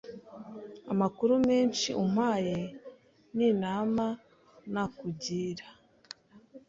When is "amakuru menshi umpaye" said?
0.93-2.57